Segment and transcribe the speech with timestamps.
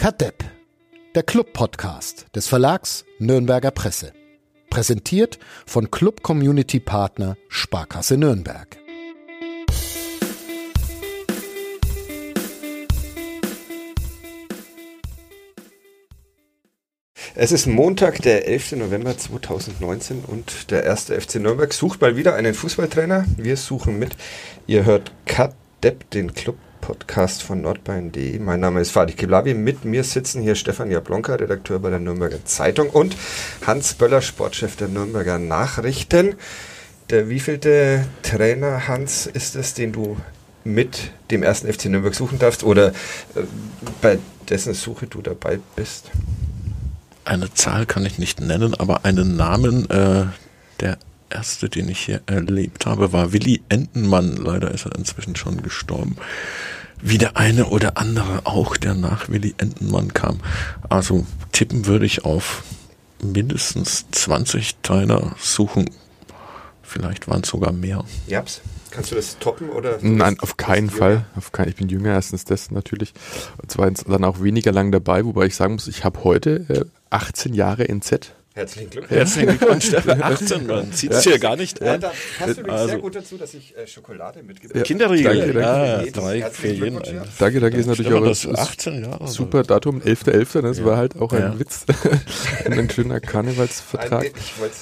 [0.00, 0.42] Kadepp,
[1.14, 4.14] der Club-Podcast des Verlags Nürnberger Presse.
[4.70, 8.78] Präsentiert von Club Community Partner Sparkasse Nürnberg.
[17.34, 18.76] Es ist Montag, der 11.
[18.76, 23.26] November 2019 und der erste FC Nürnberg sucht mal wieder einen Fußballtrainer.
[23.36, 24.16] Wir suchen mit.
[24.66, 26.56] Ihr hört Kadepp, den Club
[26.90, 28.40] Podcast von nordbayern.de.
[28.40, 29.54] Mein Name ist Fatih Kiblavi.
[29.54, 33.14] Mit mir sitzen hier Stefan Jablonka, Redakteur bei der Nürnberger Zeitung und
[33.64, 36.34] Hans Böller, Sportchef der Nürnberger Nachrichten.
[37.08, 40.16] Der wievielte Trainer, Hans, ist es, den du
[40.64, 42.92] mit dem ersten FC Nürnberg suchen darfst oder äh,
[44.02, 46.10] bei dessen Suche du dabei bist?
[47.24, 50.24] Eine Zahl kann ich nicht nennen, aber einen Namen, äh,
[50.80, 50.98] der
[51.30, 54.34] erste, den ich hier erlebt habe, war Willi Entenmann.
[54.34, 56.16] Leider ist er inzwischen schon gestorben.
[57.02, 60.40] Wie der eine oder andere auch, der nach Willi Entenmann kam.
[60.88, 62.62] Also tippen würde ich auf
[63.22, 65.90] mindestens 20 Trainer suchen.
[66.82, 68.04] Vielleicht waren es sogar mehr.
[68.26, 68.60] Japs.
[68.90, 69.98] Kannst du das toppen oder?
[70.02, 71.24] Nein, auf keinen Fall.
[71.36, 73.14] Auf keinen, ich bin jünger, erstens das natürlich.
[73.62, 76.84] Und zweitens dann auch weniger lang dabei, wobei ich sagen muss, ich habe heute äh,
[77.10, 79.16] 18 Jahre NZ Herzlichen Glückwunsch.
[79.16, 80.22] Herzlichen Glückwunsch, Stefan.
[80.22, 82.00] 18, man sieht es hier gar nicht Ja, an.
[82.00, 84.84] da passt übrigens Also- sehr gut dazu, dass ich äh, Schokolade mitgebracht habe.
[84.84, 85.36] Kinderriegel.
[85.36, 85.60] Danke, danke.
[85.60, 86.80] Ja, drei herzlichen für jeden.
[87.00, 87.24] Glückwunsch, ja.
[87.38, 89.28] Danke, danke, ist natürlich auch das ein 18 Jahre.
[89.28, 90.84] super Datum, 11.11., das Ja.
[90.84, 91.58] war halt auch ein Ja.
[91.60, 91.84] Witz
[92.64, 94.24] ein schöner Nein, Karnevalsvertrag.
[94.36, 94.74] ich wollte,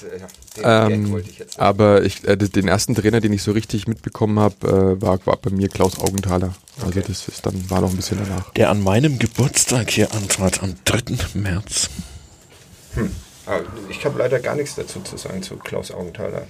[0.63, 1.61] ja, den Ähm, wollte ich jetzt.
[1.61, 4.67] aber ich, äh, den ersten Trainer, den ich so richtig mitbekommen habe,
[4.99, 6.55] äh, war, war bei mir Klaus Augenthaler.
[6.79, 7.03] Also Okay.
[7.07, 8.51] das ist dann war noch ein bisschen danach.
[8.55, 11.03] Der an meinem Geburtstag hier antrat, am 3.
[11.35, 11.91] März.
[12.97, 13.01] Ah,
[13.89, 16.43] ich habe leider gar nichts dazu zu sagen zu Klaus Augenthaler.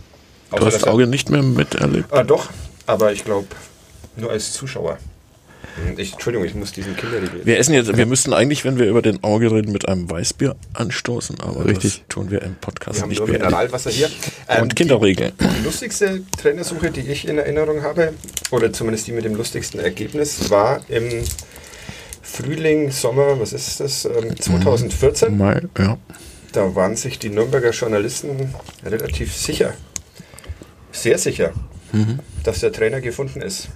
[0.55, 2.13] Du hast er- Auge nicht mehr miterlebt.
[2.13, 2.49] Ah, doch,
[2.87, 3.47] aber ich glaube,
[4.17, 4.99] nur als Zuschauer.
[5.85, 7.45] Hm, Ich, Entschuldigung, ich muss diesen Kinderriegel.
[7.45, 10.57] Wir essen jetzt, wir müssten eigentlich, wenn wir über den Auge reden, mit einem Weißbier
[10.73, 11.99] anstoßen, aber Richtig.
[11.99, 13.39] das tun wir im Wir Podcast haben nicht nur mehr.
[13.41, 14.09] Mineralwasser hier.
[14.49, 15.33] Ähm, Und Kinderriegel.
[15.39, 18.15] Die lustigste Trainersuche, die ich in Erinnerung habe,
[18.51, 21.25] oder zumindest die mit dem lustigsten Ergebnis, war im
[22.22, 25.37] Frühling, Sommer, was ist das, ähm, 2014.
[25.37, 25.97] Mai, ja.
[26.53, 28.54] Da waren sich die Nürnberger Journalisten
[28.84, 29.75] relativ sicher,
[30.92, 31.53] sehr sicher,
[32.42, 33.69] dass der Trainer gefunden ist.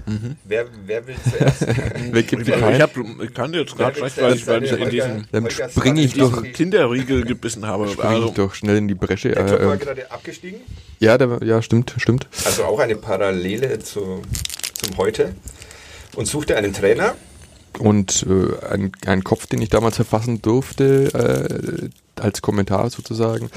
[0.44, 1.66] Wer, wer will zuerst?
[2.12, 4.72] Wer gibt die Ich, hab, ich kann jetzt gerade will recht, weil ich, weil ich
[4.72, 7.88] in diesen, Holger- Dann Holger spring ich doch- diesen Kinderriegel gebissen habe.
[7.88, 9.30] Spring Also, ich doch schnell in die Bresche.
[9.30, 10.60] Der Club war Äh, äh, gerade abgestiegen.
[10.98, 12.26] ja, der, war- ja, stimmt, stimmt.
[12.44, 14.22] Also auch eine Parallele zu,
[14.74, 15.34] zum Heute.
[16.14, 17.14] Und suchte einen Trainer.
[17.78, 21.08] Und äh, ein, ein Kopf, den ich damals verfassen durfte,
[21.82, 21.88] äh,
[22.20, 23.50] als Kommentar sozusagen,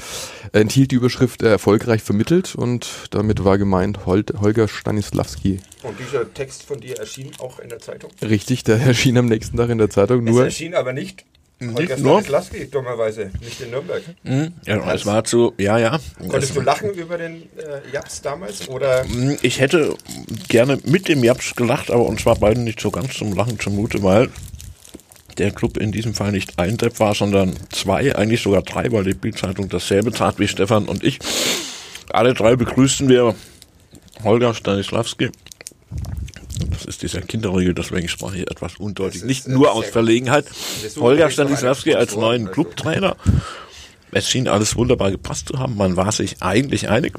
[0.52, 5.60] enthielt die Überschrift äh, erfolgreich vermittelt und damit war gemeint Hol Holger Stanislawski.
[5.82, 8.10] Und dieser Text von dir erschien auch in der Zeitung.
[8.22, 10.26] Richtig, der erschien am nächsten Tag in der Zeitung.
[10.26, 11.24] es Nur erschien aber nicht
[11.60, 12.20] Holger nur?
[12.20, 14.02] Stanislawski, dummerweise, nicht in Nürnberg.
[14.24, 15.98] hm, ja, es war zu, ja, ja.
[16.28, 18.68] Konntest du lachen über den äh, Japs damals?
[18.68, 19.96] Oder Hm, Ich hätte
[20.48, 24.02] gerne mit dem Japs gelacht, aber uns war beiden nicht so ganz zum Lachen zumute,
[24.02, 24.28] weil
[25.38, 29.04] der Club in diesem Fall nicht ein Depp war, sondern zwei, eigentlich sogar drei, weil
[29.04, 31.18] die Bildzeitung dasselbe tat wie Stefan und ich.
[32.10, 33.34] Alle drei begrüßten wir
[34.22, 35.30] Holger Stanislawski.
[36.70, 39.22] Das ist dieser Kinderriegel, deswegen sprach ich etwas undeutlich.
[39.22, 39.86] Ist, Nicht äh, nur aus.
[39.86, 40.46] Verlegenheit.
[40.96, 42.50] Holger Stanislawski als neuen.
[42.50, 43.16] Clubtrainer.
[44.12, 45.76] Es schien alles wunderbar gepasst zu haben.
[45.76, 47.14] Man war sich eigentlich einig.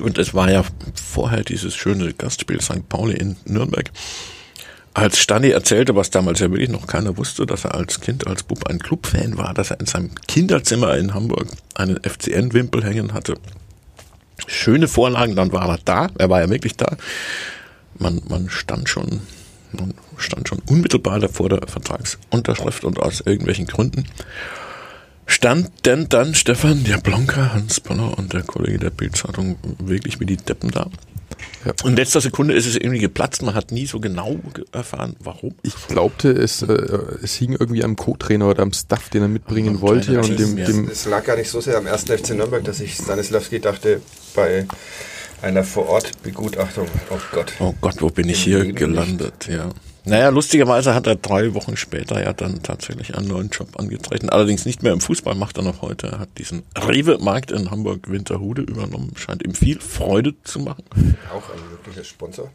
[0.00, 0.64] Und es war ja
[0.94, 2.88] vorher dieses schöne Gastspiel St.
[2.88, 3.90] Pauli in Nürnberg.
[4.96, 8.44] Als Stani erzählte, was damals ja wirklich noch keiner wusste, dass er als Kind, als
[8.44, 13.34] Bub ein Clubfan war, dass er in seinem Kinderzimmer in Hamburg einen FCN-Wimpel hängen hatte.
[14.46, 16.96] Schöne Vorlagen, dann war er da, er war ja wirklich da.
[17.98, 19.20] Man, man stand schon,
[19.72, 24.06] man stand schon unmittelbar davor der Vertragsunterschrift und aus irgendwelchen Gründen
[25.26, 30.38] stand denn dann Stefan Jablonka, Hans Bonner und der Kollege der Bildzeitung wirklich wie die
[30.38, 30.88] Deppen da.
[31.64, 31.72] Ja.
[31.82, 33.42] Und in letzter Sekunde ist es irgendwie geplatzt.
[33.42, 35.54] Man hat nie so genau ge- erfahren, warum.
[35.62, 36.72] ich glaubte, es, äh,
[37.22, 40.56] es hing irgendwie am Co-Trainer oder am Staff, den er mitbringen wollte Trainer- und dem,
[40.56, 42.04] dem es lag gar nicht so sehr am 1.
[42.10, 44.00] FC Nürnberg, dass ich Stanislawski dachte,
[44.34, 44.66] bei
[45.42, 47.52] einer Vorortbegutachtung, oh Gott.
[47.58, 49.48] Oh Gott, wo bin ich Im hier Leben gelandet?
[49.48, 49.70] Ja.
[50.08, 54.30] Naja, lustigerweise hat er drei Wochen später ja dann tatsächlich einen neuen Job angetreten.
[54.30, 56.06] Allerdings nicht mehr im Fußball, macht er noch heute.
[56.06, 59.14] Er hat diesen Rewe-Markt in Hamburg-Winterhude übernommen.
[59.16, 60.84] Scheint ihm viel Freude zu machen.
[61.34, 62.52] Auch ein wirklicher Sponsor.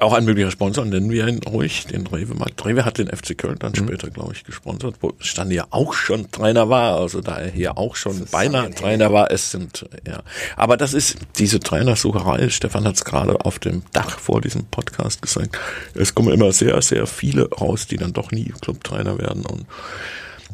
[0.00, 2.50] Auch ein möglicher Sponsor, nennen wir ihn ruhig, den Rewe mal.
[2.62, 3.86] Rewe hat den FC Köln dann mhm.
[3.86, 7.78] später, glaube ich, gesponsert, wo Stand ja auch schon Trainer war, also da er hier
[7.78, 9.30] auch schon beinahe Trainer war.
[9.30, 10.22] Es sind, ja.
[10.56, 15.22] Aber das ist diese Trainersucherei, Stefan hat es gerade auf dem Dach vor diesem Podcast
[15.22, 15.58] gesagt.
[15.94, 19.66] Es kommen immer sehr, sehr viele raus, die dann doch nie Clubtrainer werden und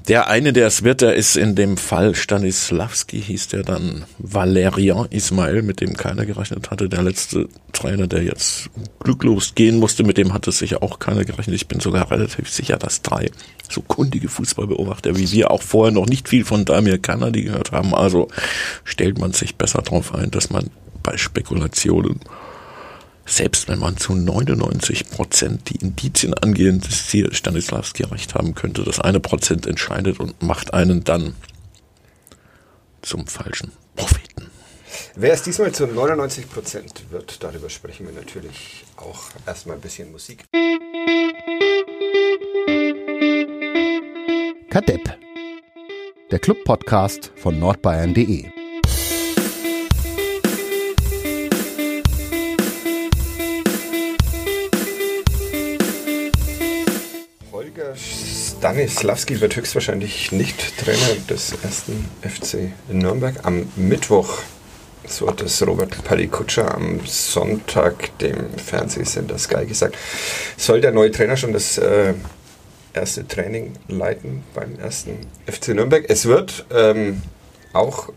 [0.08, 5.06] der eine, der es wird, der ist in dem Fall Stanislavski, hieß der dann Valerian
[5.10, 6.88] Ismail, mit dem keiner gerechnet hatte.
[6.88, 8.68] Der letzte Trainer, der jetzt
[9.00, 11.56] glücklos gehen musste, mit dem hatte sicher auch keiner gerechnet.
[11.56, 13.30] Ich bin sogar relativ sicher, dass drei
[13.70, 17.94] so kundige Fußballbeobachter wie wir auch vorher noch nicht viel von Damir Kanadi gehört haben.
[17.94, 18.28] Also
[18.84, 20.70] stellt man sich besser darauf ein, dass man
[21.02, 22.20] bei Spekulationen
[23.26, 28.84] selbst wenn man zu 99 Prozent die Indizien angehen, dass hier Stanislavski recht haben könnte,
[28.84, 31.34] das eine Prozent entscheidet und macht einen dann
[33.02, 34.50] zum falschen Propheten.
[35.16, 40.10] Wer es diesmal zu 99 Prozent wird, darüber sprechen wir natürlich auch erstmal ein bisschen
[40.10, 40.44] Musik.
[44.70, 45.18] Kadepp,
[46.30, 48.53] der Club-Podcast von nordbayern.de.
[58.74, 63.36] Stanislavski wird höchstwahrscheinlich nicht Trainer des ersten FC Nürnberg.
[63.44, 64.38] Am Mittwoch,
[65.06, 69.96] so hat es Robert Palikutscher am Sonntag dem Fernsehsender Sky gesagt,
[70.56, 72.14] soll der neue Trainer schon das äh,
[72.92, 76.06] erste Training leiten beim ersten FC Nürnberg.
[76.08, 77.22] Es wird ähm,
[77.72, 78.08] auch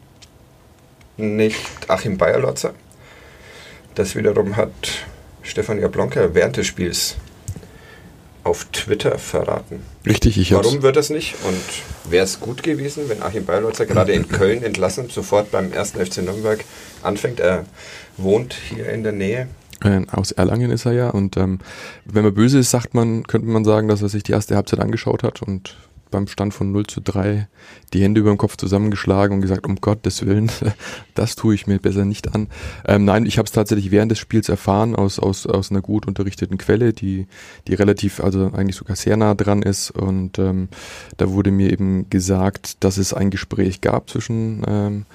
[1.18, 2.74] nicht Achim Bayerlotzer.
[3.94, 4.74] Das wiederum hat
[5.44, 7.16] Stefan Jablonka während des Spiels
[8.48, 9.82] auf Twitter verraten.
[10.06, 11.36] Richtig, ich Warum wird das nicht?
[11.46, 16.04] Und wäre es gut gewesen, wenn Achim Beilotzer gerade in Köln entlassen sofort beim ersten
[16.04, 16.64] FC Nürnberg
[17.04, 17.42] anfängt?
[17.42, 17.66] Er
[18.16, 19.48] wohnt hier in der Nähe.
[19.84, 21.60] Äh, aus Erlangen ist er ja und ähm,
[22.06, 24.80] wenn man böse ist, sagt man, könnte man sagen, dass er sich die erste Halbzeit
[24.80, 25.76] angeschaut hat und
[26.12, 27.48] beim Stand von 0 zu 3
[27.94, 30.52] die Hände über dem Kopf zusammengeschlagen und gesagt, um Gottes Willen,
[31.16, 32.48] das tue ich mir besser nicht an.
[32.86, 36.08] Ähm, nein, ich habe es tatsächlich während des Spiels erfahren aus, aus, aus einer gut
[36.08, 37.28] unterrichteten Quelle, die,
[37.68, 39.92] die relativ, also eigentlich sogar sehr nah dran ist.
[39.92, 40.70] Und ähm,
[41.18, 45.06] da wurde mir eben gesagt, dass es ein Gespräch gab zwischen ähm,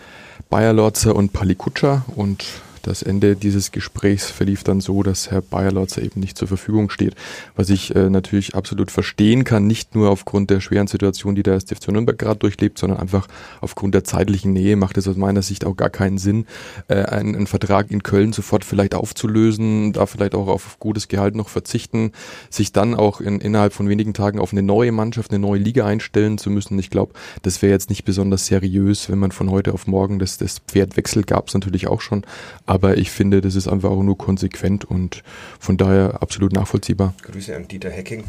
[0.50, 2.44] Bayer Lorzer und Palikutscha und
[2.82, 7.14] das Ende dieses Gesprächs verlief dann so, dass Herr Bayerlotzer eben nicht zur Verfügung steht,
[7.56, 11.58] was ich äh, natürlich absolut verstehen kann, nicht nur aufgrund der schweren Situation, die der
[11.60, 13.28] STFC Nürnberg gerade durchlebt, sondern einfach
[13.60, 16.46] aufgrund der zeitlichen Nähe macht es aus meiner Sicht auch gar keinen Sinn,
[16.88, 21.34] äh, einen, einen Vertrag in Köln sofort vielleicht aufzulösen, da vielleicht auch auf gutes Gehalt
[21.34, 22.12] noch verzichten,
[22.50, 25.86] sich dann auch in, innerhalb von wenigen Tagen auf eine neue Mannschaft, eine neue Liga
[25.86, 26.78] einstellen zu müssen.
[26.78, 27.12] Ich glaube,
[27.42, 30.96] das wäre jetzt nicht besonders seriös, wenn man von heute auf morgen das, das Pferd
[30.96, 32.24] wechselt, gab es natürlich auch schon,
[32.72, 35.22] aber ich finde, das ist einfach auch nur konsequent und
[35.60, 37.12] von daher absolut nachvollziehbar.
[37.20, 38.24] Grüße an Dieter Hecking.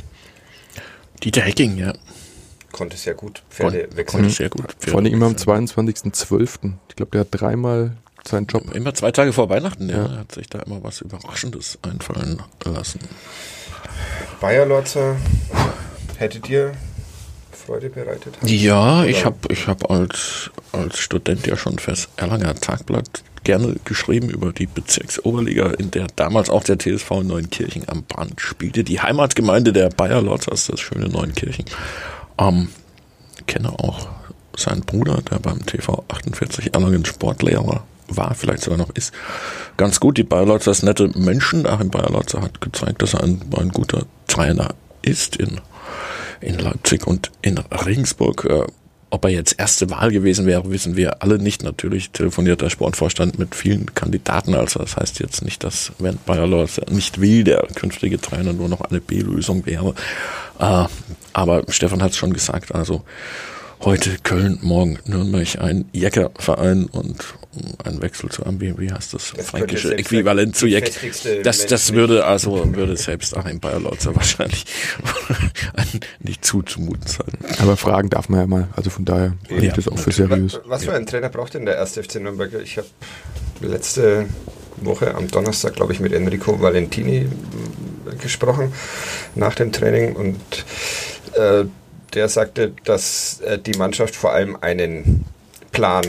[1.24, 1.94] Dieter Hecking, ja.
[2.74, 4.22] Konnte sehr gut Pferde Kon wechseln.
[4.24, 4.74] Konnte sehr gut.
[4.74, 6.74] Pferde Vor allem immer am 22.12.
[6.90, 7.96] Ich glaube, der hat dreimal
[8.28, 8.76] seinen Job.
[8.76, 10.08] Immer zwei Tage vor Weihnachten, ja.
[10.08, 13.00] Er hat sich da immer was Überraschendes einfallen lassen.
[14.42, 15.16] Bayer Lotzer,
[16.18, 16.74] hättet ihr
[17.54, 18.36] Freude bereitet?
[18.44, 19.08] Ja, Oder?
[19.08, 24.52] ich habe ich hab als, als Student ja schon fürs Erlanger Tagblatt gerne geschrieben über
[24.52, 28.84] die Bezirksoberliga, in der damals auch der TSV Neunkirchen am Brand spielte.
[28.84, 31.66] Die Heimatgemeinde der Bayer Lotzers, das schöne Neunkirchen.
[32.38, 32.70] Ähm,
[33.48, 34.08] kenne auch
[34.56, 39.14] seinen Bruder, der beim TV 48 Erlangen Sportlehrer war, vielleicht sogar noch ist,
[39.78, 40.18] ganz gut.
[40.18, 41.66] Die Bayer Lotzers nette Menschen.
[41.66, 44.70] Achim Bayer Lotzer hat gezeigt, dass er ein, ein guter Trainer
[45.02, 45.60] ist in,
[46.42, 48.46] in Leipzig und in Regensburg.
[49.14, 51.62] Ob er jetzt erste Wahl gewesen wäre, wissen wir alle nicht.
[51.62, 54.56] Natürlich telefoniert der Sportvorstand mit vielen Kandidaten.
[54.56, 58.70] Also das heißt jetzt nicht, dass wenn Bayer Lorz nicht will, der künftige Trainer nur
[58.70, 59.94] noch eine B-Lösung wäre.
[60.58, 60.86] Äh,
[61.32, 62.74] aber Stefan hat es schon gesagt.
[62.74, 63.04] Also
[63.86, 67.36] heute Köln, morgen Nürnberg, ein Jäckerverein und
[67.84, 70.92] ein Wechsel zu einem, wie, heißt das, das fränkische Äquivalent zu Jeck.
[71.44, 74.66] Das, das würde also, würde selbst Achim Bayerlautzer wahrscheinlich
[76.20, 77.60] nicht zuzumuten sein.
[77.60, 80.60] Aber fragen darf man ja mal, also von daher halte ich das auch für seriös.
[80.66, 82.52] Was für einen Trainer braucht denn der erste FC Nürnberg?
[82.64, 82.88] Ich habe
[83.62, 84.28] letzte
[84.78, 87.28] Woche am Donnerstag, glaube ich, mit Enrico Valentini
[88.22, 88.74] gesprochen
[89.36, 90.40] nach dem Training und
[91.36, 91.66] äh,
[92.14, 95.26] der sagte, dass äh, die Mannschaft vor allem einen
[95.72, 96.04] Plan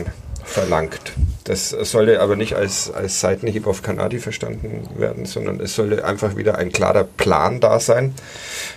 [0.45, 1.13] verlangt.
[1.43, 6.35] Das sollte aber nicht als, als Seitenhieb auf Kanadi verstanden werden, sondern es sollte einfach
[6.35, 8.13] wieder ein klarer Plan da sein.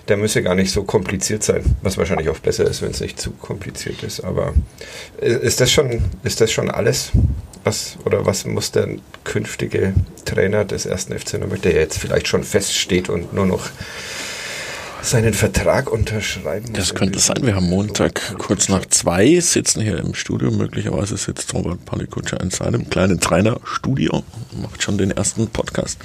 [0.09, 3.21] Der müsse gar nicht so kompliziert sein, was wahrscheinlich auch besser ist, wenn es nicht
[3.21, 4.21] zu kompliziert ist.
[4.21, 4.55] Aber
[5.21, 7.11] ist das schon, ist das schon alles?
[7.65, 8.89] Was, oder was muss der
[9.25, 9.93] künftige
[10.25, 13.69] Trainer des ersten FC der jetzt vielleicht schon feststeht und nur noch
[15.03, 16.73] seinen Vertrag unterschreiben.
[16.73, 17.39] Das könnte sein.
[17.43, 20.51] Wir haben Montag kurz nach zwei, sitzen hier im Studio.
[20.51, 24.23] Möglicherweise sitzt Robert Palikutscher in seinem kleinen Trainerstudio,
[24.61, 25.99] macht schon den ersten Podcast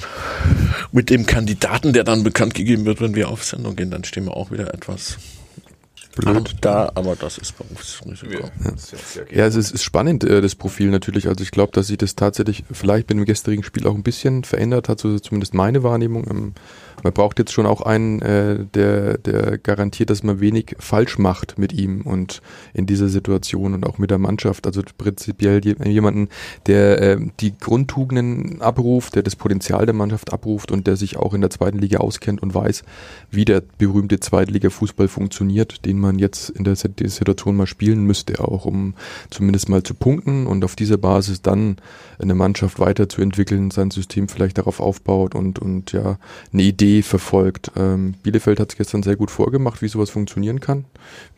[0.91, 3.91] mit dem Kandidaten, der dann bekannt gegeben wird, wenn wir auf Sendung gehen.
[3.91, 5.17] Dann stehen wir auch wieder etwas
[6.15, 8.49] blöd da, aber das ist Berufsrisiko.
[8.63, 8.73] Ja,
[9.31, 11.27] ja also es ist spannend, äh, das Profil natürlich.
[11.27, 14.43] Also ich glaube, dass sich das tatsächlich vielleicht mit dem gestrigen Spiel auch ein bisschen
[14.43, 16.25] verändert hat, so zumindest meine Wahrnehmung.
[16.29, 16.53] Ähm,
[17.03, 21.57] man braucht jetzt schon auch einen, äh, der, der garantiert, dass man wenig falsch macht
[21.57, 22.41] mit ihm und
[22.73, 24.65] in dieser Situation und auch mit der Mannschaft.
[24.65, 26.29] Also prinzipiell jemanden,
[26.65, 31.33] der äh, die Grundtugenden abruft, der das Potenzial der Mannschaft abruft und der sich auch
[31.33, 32.83] in der zweiten Liga auskennt und weiß,
[33.29, 38.65] wie der berühmte Zweitliga-Fußball funktioniert, den man jetzt in der Situation mal spielen müsste, auch
[38.65, 38.93] um
[39.31, 41.77] zumindest mal zu punkten und auf dieser Basis dann
[42.19, 46.17] eine Mannschaft weiterzuentwickeln, sein System vielleicht darauf aufbaut und, und ja,
[46.51, 47.71] eine Idee verfolgt.
[47.75, 50.85] Ähm, Bielefeld hat es gestern sehr gut vorgemacht, wie sowas funktionieren kann,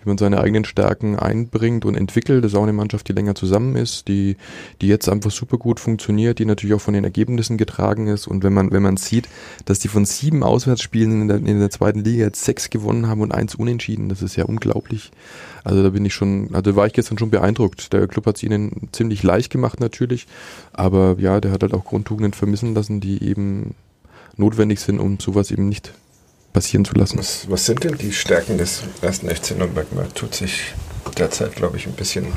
[0.03, 2.43] wie man seine eigenen Stärken einbringt und entwickelt.
[2.43, 4.37] Das ist auch eine Mannschaft, die länger zusammen ist, die,
[4.81, 8.27] die jetzt einfach super gut funktioniert, die natürlich auch von den Ergebnissen getragen ist.
[8.27, 9.29] Und wenn man, wenn man sieht,
[9.65, 13.21] dass die von sieben Auswärtsspielen in der, in der zweiten Liga jetzt sechs gewonnen haben
[13.21, 14.54] und eins unentschieden, das ist ja unglaublich.
[15.63, 17.91] Also da bin ich schon, also war ich gestern schon beeindruckt.
[17.93, 20.27] Der Club hat es ihnen ziemlich leicht gemacht natürlich,
[20.73, 23.75] aber ja, der hat halt auch Grundtugenden vermissen lassen, die eben
[24.37, 25.93] notwendig sind, um sowas eben nicht
[26.53, 27.17] passieren zu lassen.
[27.17, 29.93] Was, was sind denn die Stärken des ersten FC Nürnberg?
[29.93, 30.73] Man tut sich
[31.17, 32.27] derzeit, glaube ich, ein bisschen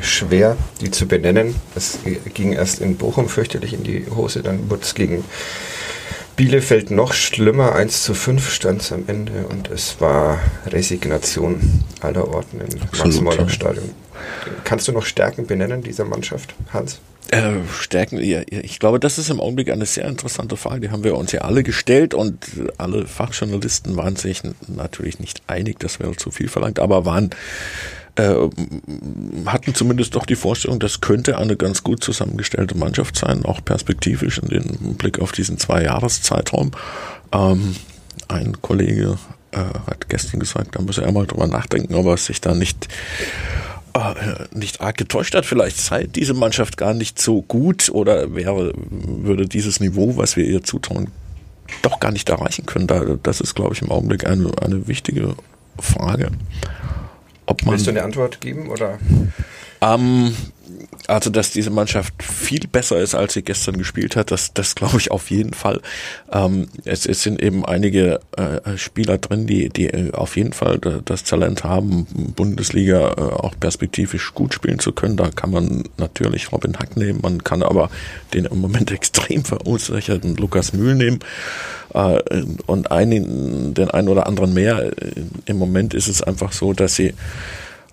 [0.00, 1.54] schwer, die zu benennen.
[1.74, 1.98] Es
[2.34, 5.24] ging erst in Bochum fürchterlich in die Hose, dann wurde es gegen
[6.38, 7.74] Bielefeld noch schlimmer.
[7.74, 13.90] 1 zu 5 stand es am Ende und es war Resignation aller Orten im Max-Morlock-Stadion.
[14.62, 17.00] Kannst du noch Stärken benennen dieser Mannschaft, Hans?
[17.32, 20.82] Äh, Stärken, ja, ich glaube, das ist im Augenblick eine sehr interessante Frage.
[20.82, 22.38] Die haben wir uns ja alle gestellt und
[22.78, 27.30] alle Fachjournalisten waren sich natürlich nicht einig, das wäre zu viel verlangt, aber waren
[28.18, 28.34] äh,
[29.46, 34.38] hatten zumindest doch die Vorstellung, das könnte eine ganz gut zusammengestellte Mannschaft sein, auch perspektivisch
[34.38, 36.72] in den Blick auf diesen zwei Jahreszeitraum.
[37.32, 37.76] Ähm,
[38.26, 39.18] ein Kollege
[39.52, 42.88] äh, hat gestern gesagt, da muss er mal drüber nachdenken, ob er sich da nicht
[43.94, 45.46] äh, nicht arg getäuscht hat.
[45.46, 50.44] Vielleicht sei diese Mannschaft gar nicht so gut oder wäre, würde dieses Niveau, was wir
[50.44, 51.08] ihr zutrauen,
[51.82, 52.88] doch gar nicht erreichen können.
[53.22, 55.36] das ist, glaube ich, im Augenblick eine, eine wichtige
[55.78, 56.32] Frage.
[57.48, 58.98] Ob man, Willst du eine Antwort geben oder?
[59.80, 60.34] Ähm,
[61.06, 64.98] also, dass diese Mannschaft viel besser ist, als sie gestern gespielt hat, das, das glaube
[64.98, 65.80] ich auf jeden Fall.
[66.30, 70.78] Ähm, es, es sind eben einige äh, Spieler drin, die, die äh, auf jeden Fall
[70.78, 75.16] das Talent haben, Bundesliga äh, auch perspektivisch gut spielen zu können.
[75.16, 77.88] Da kann man natürlich Robin Hack nehmen, man kann aber
[78.34, 81.20] den im Moment extrem verunsicherten Lukas Mühl nehmen
[81.94, 84.92] äh, und einen, den einen oder anderen mehr.
[85.46, 87.14] Im Moment ist es einfach so, dass sie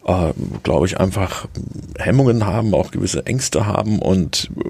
[0.06, 0.34] äh,
[0.64, 1.48] glaube ich, einfach
[1.98, 4.70] Hemmungen haben, auch gewisse Ängste haben und äh,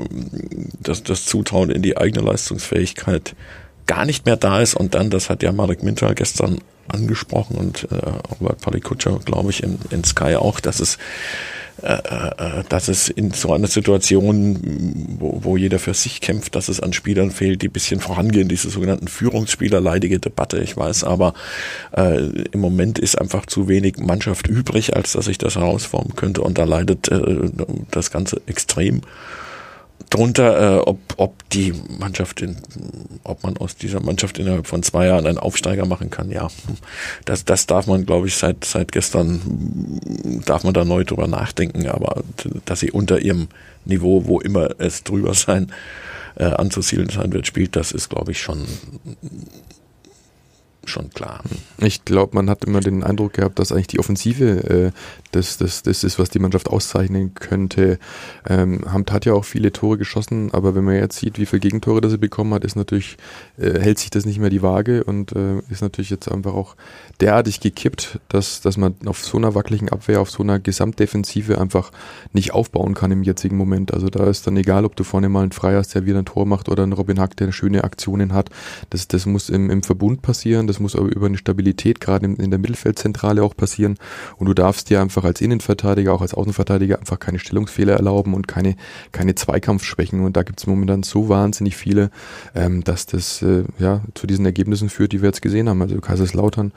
[0.79, 3.36] das, das Zutrauen in die eigene Leistungsfähigkeit
[3.86, 4.75] gar nicht mehr da ist.
[4.75, 7.96] Und dann, das hat ja Marek Minter gestern angesprochen und äh,
[8.39, 10.98] Robert Palikutscher, glaube ich, in, in Sky auch, dass es
[12.70, 16.94] dass es in so einer Situation, wo, wo jeder für sich kämpft, dass es an
[16.94, 21.34] Spielern fehlt, die bisschen vorangehen, diese sogenannten Führungsspieler, leidige Debatte, ich weiß, aber
[21.96, 26.41] äh, im Moment ist einfach zu wenig Mannschaft übrig, als dass ich das herausformen könnte
[26.41, 27.50] und da leidet äh,
[27.91, 29.01] das Ganze extrem
[30.15, 32.57] drunter, äh, ob, ob die Mannschaft, in,
[33.24, 36.48] ob man aus dieser Mannschaft innerhalb von zwei Jahren einen Aufsteiger machen kann, ja,
[37.25, 39.41] das, das darf man, glaube ich, seit, seit gestern,
[40.45, 42.24] darf man da neu drüber nachdenken, aber
[42.65, 43.50] dass sie unter ihrem
[43.84, 45.72] Niveau, wo immer es drüber sein,
[46.36, 48.65] äh, anzusiedeln sein wird, spielt, das ist, glaube ich, schon
[50.88, 51.41] schon klar.
[51.79, 54.91] Ich glaube, man hat immer den Eindruck gehabt, dass eigentlich die Offensive äh,
[55.36, 58.00] das, das, das ist, was die Mannschaft auszeichnen könnte.
[58.48, 61.60] Ähm, Hamt hat ja auch viele Tore geschossen, aber wenn man jetzt sieht, wie viele
[61.60, 63.18] Gegentore das er bekommen hat, ist natürlich,
[63.58, 66.75] äh, hält sich das nicht mehr die Waage und äh, ist natürlich jetzt einfach auch
[67.20, 71.92] derartig gekippt, dass, dass man auf so einer wackeligen Abwehr, auf so einer Gesamtdefensive einfach
[72.32, 73.94] nicht aufbauen kann im jetzigen Moment.
[73.94, 76.25] Also da ist dann egal, ob du vorne mal einen Frei hast, der wieder ein
[76.25, 78.50] Tor macht oder ein Robin Hack, der schöne Aktionen hat.
[78.89, 82.38] Das, das muss im, im Verbund passieren, das muss aber über eine Stabilität gerade in,
[82.38, 83.98] in der Mittelfeldzentrale auch passieren
[84.38, 88.48] und du darfst dir einfach als Innenverteidiger, auch als Außenverteidiger einfach keine Stellungsfehler erlauben und
[88.48, 88.75] keine,
[89.12, 90.22] keine Zweikampfschwächen.
[90.22, 92.12] Und da gibt es momentan so wahnsinnig viele,
[92.53, 95.82] ähm, dass das äh, ja zu diesen Ergebnissen führt, die wir jetzt gesehen haben.
[95.82, 96.72] Also Kaiserslautern,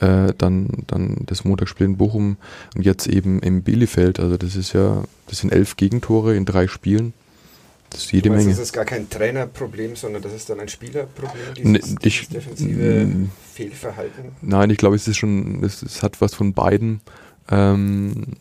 [0.00, 2.36] äh, dann, dann das Montagsspiel in Bochum
[2.74, 4.20] und jetzt eben im Bielefeld.
[4.20, 7.12] Also das ist ja, das sind elf Gegentore in drei Spielen.
[7.90, 8.56] Das ist jede meinst, Menge.
[8.56, 12.28] Das ist gar kein Trainerproblem, sondern das ist dann ein Spielerproblem, dieses, Ne, dieses ich-
[12.28, 13.30] defensive mm.
[13.52, 14.26] Fehlverhalten.
[14.42, 17.00] Nein, ich glaube, es ist schon, es, es hat was von beiden.
[17.50, 18.36] Ähm,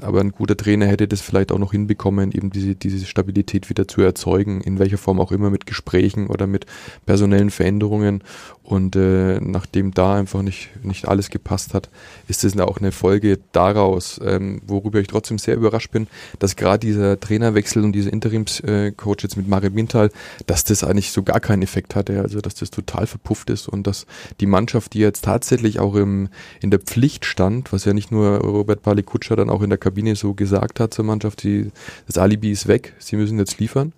[0.00, 3.88] aber ein guter Trainer hätte das vielleicht auch noch hinbekommen, eben diese, diese Stabilität wieder
[3.88, 6.66] zu erzeugen, in welcher Form auch immer, mit Gesprächen oder mit
[7.04, 8.22] personellen Veränderungen.
[8.68, 11.88] Und äh, nachdem da einfach nicht, nicht alles gepasst hat,
[12.26, 16.06] ist es auch eine Folge daraus, ähm, worüber ich trotzdem sehr überrascht bin,
[16.38, 20.10] dass gerade dieser Trainerwechsel und dieser Interimscoach jetzt mit Mario Mintal,
[20.44, 23.86] dass das eigentlich so gar keinen Effekt hatte, also dass das total verpufft ist und
[23.86, 24.04] dass
[24.38, 26.28] die Mannschaft, die jetzt tatsächlich auch im,
[26.60, 30.14] in der Pflicht stand, was ja nicht nur Robert Palikutscher dann auch in der Kabine
[30.14, 31.72] so gesagt hat zur Mannschaft, die,
[32.06, 33.94] das Alibi ist weg, sie müssen jetzt liefern.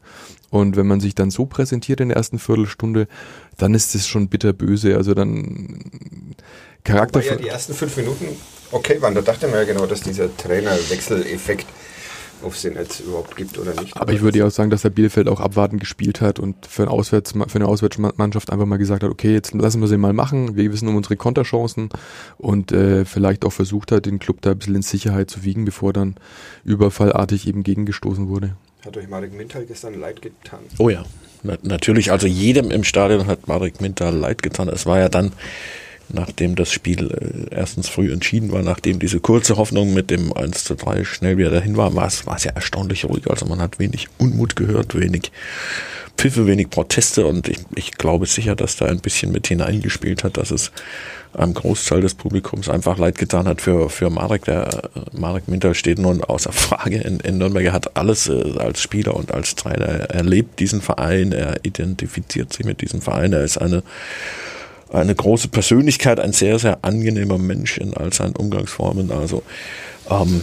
[0.50, 3.06] Und wenn man sich dann so präsentiert in der ersten Viertelstunde,
[3.60, 4.96] dann ist das schon bitterböse.
[4.96, 6.34] Also dann
[6.84, 7.20] Charakter.
[7.20, 8.26] Wobei ja die ersten fünf Minuten
[8.72, 9.14] okay waren.
[9.14, 11.66] Da dachte man ja genau, dass dieser Trainerwechseleffekt,
[12.42, 13.96] ob es den jetzt überhaupt gibt oder nicht.
[13.96, 16.82] Aber ich würde ja auch sagen, dass der Bielefeld auch abwartend gespielt hat und für,
[16.82, 20.12] ein Auswärts, für eine Auswärtsmannschaft einfach mal gesagt hat, okay, jetzt lassen wir sie mal
[20.12, 21.90] machen, wir wissen um unsere Konterchancen
[22.38, 25.64] und äh, vielleicht auch versucht hat, den Club da ein bisschen in Sicherheit zu wiegen,
[25.64, 26.14] bevor dann
[26.64, 28.56] überfallartig eben gegengestoßen wurde.
[28.84, 30.60] Hat euch Marek Mintal gestern leid getan?
[30.78, 31.04] Oh ja,
[31.62, 32.12] natürlich.
[32.12, 34.68] Also jedem im Stadion hat Marek Minter leid getan.
[34.68, 35.32] Es war ja dann,
[36.12, 37.10] nachdem das Spiel
[37.50, 41.38] äh, erstens früh entschieden war, nachdem diese kurze Hoffnung mit dem 1 zu 3 schnell
[41.38, 43.28] wieder dahin war, war es, war es ja erstaunlich ruhig.
[43.28, 45.32] Also man hat wenig Unmut gehört, wenig
[46.16, 50.36] Pfiffe, wenig Proteste und ich, ich glaube sicher, dass da ein bisschen mit hineingespielt hat,
[50.36, 50.70] dass es
[51.32, 54.44] einem Großteil des Publikums einfach leid getan hat für, für Marek.
[54.44, 57.64] Der äh, Marek Minter steht nun außer Frage in, in Nürnberg.
[57.64, 60.10] Er hat alles äh, als Spieler und als Trainer.
[60.10, 63.32] Er lebt diesen Verein, er identifiziert sich mit diesem Verein.
[63.32, 63.82] Er ist eine,
[64.92, 69.10] eine große Persönlichkeit, ein sehr, sehr angenehmer Mensch in all seinen Umgangsformen.
[69.10, 69.42] Also
[70.10, 70.42] ähm,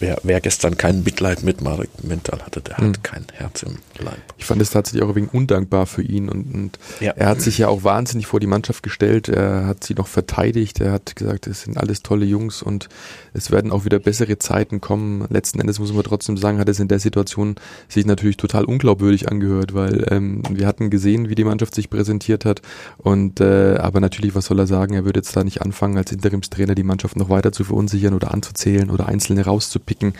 [0.00, 4.18] wer, wer gestern kein Mitleid mit Marek Mental hatte, der hat kein Herz im Leib.
[4.38, 7.12] Ich fand es tatsächlich auch ein wenig undankbar für ihn und, und Ja.
[7.12, 9.28] er hat sich ja auch wahnsinnig vor die Mannschaft gestellt.
[9.28, 10.80] Er hat sie noch verteidigt.
[10.80, 12.88] Er hat gesagt, es sind alles tolle Jungs und
[13.32, 15.24] es werden auch wieder bessere Zeiten kommen.
[15.30, 17.56] Letzten Endes muss man trotzdem sagen, hat es in der Situation
[17.88, 22.44] sich natürlich total unglaubwürdig angehört, weil ähm, wir hatten gesehen, wie die Mannschaft sich präsentiert
[22.44, 22.62] hat
[22.98, 24.94] und äh, aber natürlich, was soll er sagen?
[24.94, 28.32] Er würde jetzt da nicht anfangen, als Interimstrainer die Mannschaft noch weiter zu verunsichern oder
[28.34, 29.42] anzuzählen oder Einzelne
[29.84, 30.14] rauszupicken.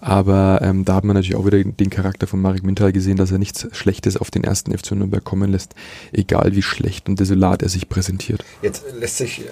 [0.00, 3.30] Aber ähm, da hat man natürlich auch wieder den Charakter von Marek Mintal gesehen, dass
[3.30, 5.74] er nichts Schlechtes auf den ersten FC Nürnberg kommen lässt,
[6.12, 8.42] egal wie schlecht und desolat er sich präsentiert.
[8.62, 9.44] Jetzt lässt sich äh,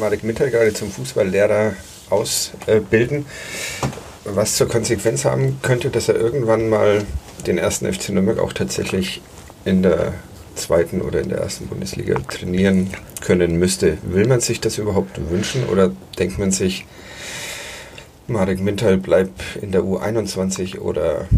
[0.00, 1.74] Marek Mintal gerade zum Fußballlehrer
[2.10, 3.26] ausbilden,
[4.24, 7.04] was zur Konsequenz haben könnte, dass er irgendwann mal
[7.46, 9.22] den ersten FC Nürnberg auch tatsächlich
[9.64, 10.14] in der
[10.54, 13.96] zweiten oder in der ersten Bundesliga trainieren können müsste.
[14.02, 16.84] Will man sich das überhaupt wünschen oder denkt man sich,
[18.32, 21.28] Marek Mintal bleibt in der U21 oder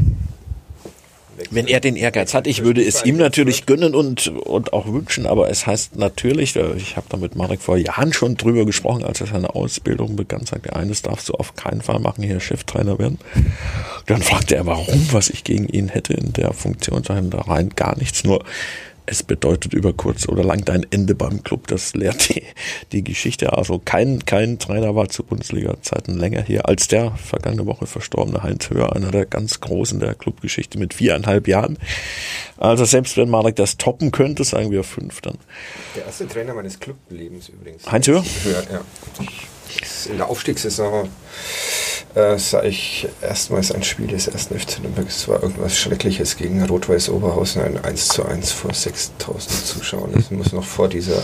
[1.50, 5.26] Wenn er den Ehrgeiz hat, ich würde es ihm natürlich gönnen und, und auch wünschen,
[5.26, 9.04] aber es heißt natürlich, äh, ich habe da mit Marek vor Jahren schon drüber gesprochen,
[9.04, 12.40] als er seine Ausbildung begann, sagte er, eines darfst du auf keinen Fall machen, hier
[12.40, 13.18] Cheftrainer werden.
[14.07, 17.70] Dann fragte er, warum, was ich gegen ihn hätte in der Funktion, sagen da rein
[17.74, 18.44] gar nichts, nur
[19.06, 21.66] es bedeutet über kurz oder lang dein Ende beim Club.
[21.66, 22.42] Das lehrt die,
[22.92, 23.52] die Geschichte.
[23.52, 28.70] Also kein, kein Trainer war zu Bundesliga-Zeiten länger hier als der vergangene Woche verstorbene Heinz
[28.70, 31.78] Höher, einer der ganz Großen der Clubgeschichte mit viereinhalb Jahren.
[32.56, 35.38] Also selbst wenn Marek das toppen könnte, sagen wir fünf dann.
[35.96, 37.90] Der erste Trainer meines Clublebens übrigens.
[37.90, 38.24] Heinz Höher?
[38.44, 38.80] Höher, ja.
[40.08, 41.08] In der Aufstiegssaison
[42.14, 45.08] äh, sah ich erstmals ein Spiel des ersten FC Nürnberg.
[45.08, 50.12] Es war irgendwas Schreckliches gegen Rot-Weiß Oberhausen, ein 1 zu 1 vor 6000 Zuschauern.
[50.14, 51.22] Das muss noch vor dieser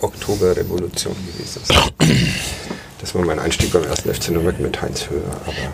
[0.00, 2.34] Oktoberrevolution gewesen sein.
[3.00, 5.72] Das war mein Einstieg beim ersten FC Nürnberg mit Heinz Höher, aber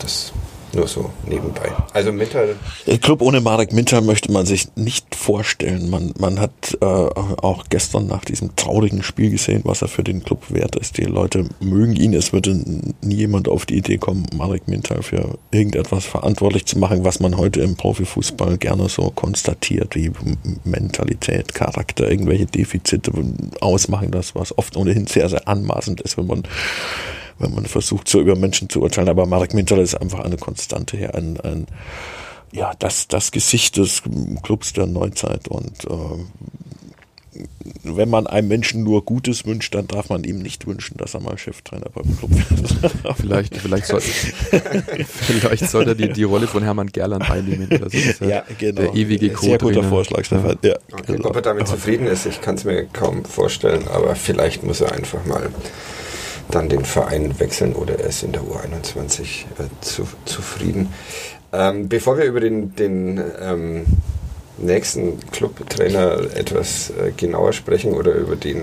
[0.00, 0.32] das
[0.74, 1.72] nur so nebenbei.
[1.92, 5.90] Also Mittel Der Club ohne Marek Minter möchte man sich nicht vorstellen.
[5.90, 10.22] Man, man hat äh, auch gestern nach diesem traurigen Spiel gesehen, was er für den
[10.22, 10.98] Club wert ist.
[10.98, 12.14] Die Leute mögen ihn.
[12.14, 12.54] Es würde
[13.00, 17.36] nie jemand auf die Idee kommen, Marek Minter für irgendetwas verantwortlich zu machen, was man
[17.36, 20.12] heute im Profifußball gerne so konstatiert, wie
[20.64, 23.12] Mentalität, Charakter, irgendwelche Defizite
[23.60, 24.10] ausmachen.
[24.10, 26.42] Das, was oft ohnehin sehr, sehr anmaßend ist, wenn man
[27.38, 29.08] wenn man versucht, so über Menschen zu urteilen.
[29.08, 31.66] Aber Marek Minter ist einfach eine Konstante hier, ein, ein
[32.52, 34.02] ja, das, das Gesicht des
[34.42, 36.24] Clubs der Neuzeit und äh,
[37.84, 41.20] wenn man einem Menschen nur Gutes wünscht, dann darf man ihm nicht wünschen, dass er
[41.20, 43.16] mal Cheftrainer beim Club wird.
[43.16, 44.00] vielleicht, vielleicht, soll,
[45.06, 47.68] vielleicht sollte er die, die Rolle von Hermann Gerland einnehmen.
[47.70, 48.24] Oder so.
[48.24, 48.80] ja, genau.
[48.80, 50.58] Der ewige Sehr guter Vorschlag, Stefan.
[50.62, 51.28] Ja, okay, genau.
[51.28, 54.92] Ob er damit zufrieden ist, ich kann es mir kaum vorstellen, aber vielleicht muss er
[54.92, 55.50] einfach mal
[56.50, 60.92] dann den Verein wechseln oder er ist in der U21 äh, zu, zufrieden.
[61.52, 63.86] Ähm, bevor wir über den, den ähm,
[64.58, 68.62] nächsten Clubtrainer etwas äh, genauer sprechen oder über den,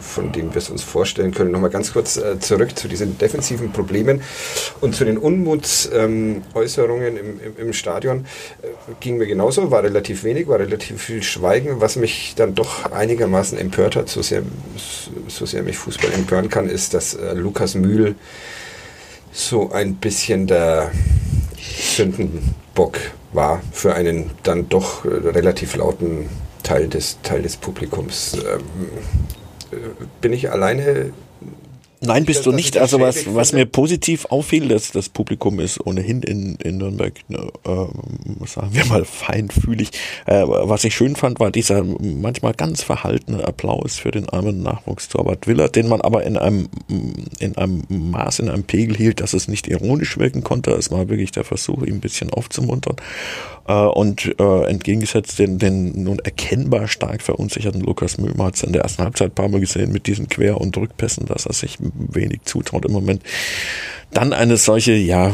[0.00, 3.72] von dem wir es uns vorstellen können, nochmal ganz kurz äh, zurück zu diesen defensiven
[3.72, 4.22] Problemen
[4.80, 8.26] und zu den Unmutsäußerungen ähm, im, im, Stadion.
[8.62, 8.68] Äh,
[9.00, 11.80] ging mir genauso, war relativ wenig, war relativ viel Schweigen.
[11.80, 14.42] Was mich dann doch einigermaßen empört hat, so sehr,
[15.28, 18.14] so sehr mich Fußball empören kann, ist, dass äh, Lukas Mühl
[19.32, 20.90] so ein bisschen der
[21.58, 22.98] Sündenbock
[23.32, 26.28] war für einen dann doch äh, relativ lauten
[26.62, 28.34] Teil des, Teil des Publikums.
[28.34, 29.39] Ähm, äh,
[30.20, 31.12] bin ich alleine
[32.02, 32.78] Nein, bist du nicht.
[32.78, 37.36] Also was, was mir positiv auffiel, dass das Publikum ist ohnehin in, in Nürnberg, äh,
[38.46, 39.90] sagen wir mal, feinfühlig.
[40.24, 45.46] Äh, was ich schön fand, war dieser manchmal ganz verhaltene Applaus für den armen Nachwuchstorwart
[45.46, 46.70] Willer, den man aber in einem,
[47.38, 50.70] in einem Maß, in einem Pegel hielt, dass es nicht ironisch wirken konnte.
[50.70, 52.96] Es war wirklich der Versuch, ihn ein bisschen aufzumuntern.
[53.70, 58.64] Äh, und äh, entgegengesetzt den, den nun erkennbar stark verunsicherten Lukas Mühl, man hat es
[58.64, 61.52] in der ersten Halbzeit ein paar Mal gesehen mit diesen Quer- und Rückpässen, dass er
[61.52, 63.22] sich wenig zutraut im Moment
[64.12, 65.32] dann eine solche, ja,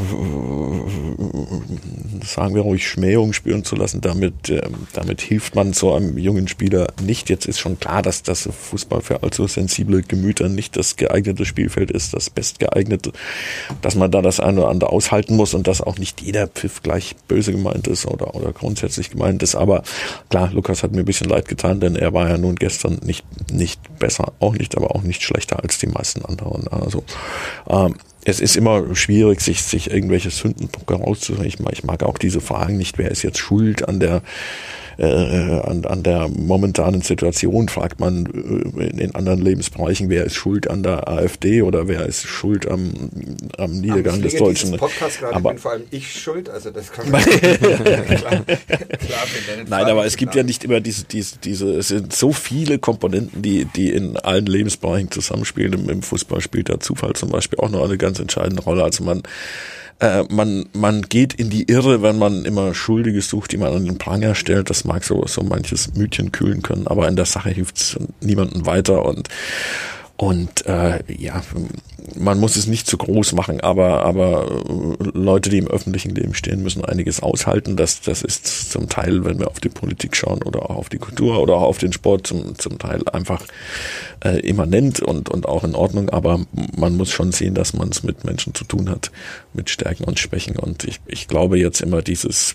[2.24, 4.60] sagen wir ruhig, Schmähung spüren zu lassen, damit, äh,
[4.92, 7.30] damit hilft man so einem jungen Spieler nicht.
[7.30, 11.90] Jetzt ist schon klar, dass das Fußball für allzu sensible Gemüter nicht das geeignete Spielfeld
[11.90, 13.12] ist, das bestgeeignete,
[13.80, 16.82] dass man da das eine oder andere aushalten muss und dass auch nicht jeder Pfiff
[16.82, 19.54] gleich böse gemeint ist oder, oder grundsätzlich gemeint ist.
[19.54, 19.82] Aber
[20.28, 23.24] klar, Lukas hat mir ein bisschen leid getan, denn er war ja nun gestern nicht,
[23.50, 26.68] nicht besser, auch nicht, aber auch nicht schlechter als die meisten anderen.
[26.68, 27.04] Also,
[27.68, 27.94] ähm,
[28.28, 31.46] es ist immer schwierig, sich, sich irgendwelche Sündenpunkte rauszusuchen.
[31.46, 34.20] Ich, ich mag auch diese Fragen nicht, wer ist jetzt schuld an der
[34.98, 38.26] äh, an, an der momentanen Situation fragt man
[38.76, 42.92] äh, in anderen Lebensbereichen, wer ist schuld an der AfD oder wer ist schuld am,
[43.58, 44.76] am Niedergang am des Deutschen.
[44.76, 48.44] Podcast gerade aber bin vor allem ich schuld, also das kann man klar, klar.
[49.68, 53.42] Nein, aber es gibt ja nicht immer diese, diese, diese, es sind so viele Komponenten,
[53.42, 55.72] die, die in allen Lebensbereichen zusammenspielen.
[55.72, 58.84] Im, Im Fußball spielt der Zufall zum Beispiel auch noch eine ganz entscheidende Rolle.
[58.84, 59.22] Also man
[60.00, 63.84] äh, man, man geht in die Irre, wenn man immer Schuldige sucht, die man an
[63.84, 64.70] den Pranger stellt.
[64.70, 68.66] Das mag so, so manches Mütchen kühlen können, aber in der Sache hilft es niemandem
[68.66, 69.28] weiter und
[70.16, 71.42] und äh, ja,
[72.14, 74.62] man muss es nicht zu groß machen, aber, aber
[75.12, 77.76] Leute, die im öffentlichen Leben stehen, müssen einiges aushalten.
[77.76, 80.98] Das, das ist zum Teil, wenn wir auf die Politik schauen oder auch auf die
[80.98, 83.44] Kultur oder auch auf den Sport, zum, zum Teil einfach
[84.24, 86.08] äh, immanent und, und auch in Ordnung.
[86.08, 86.40] Aber
[86.76, 89.10] man muss schon sehen, dass man es mit Menschen zu tun hat,
[89.52, 90.56] mit Stärken und Schwächen.
[90.56, 92.54] Und ich, ich glaube jetzt immer dieses